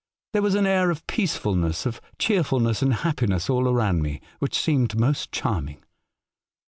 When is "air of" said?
0.65-1.05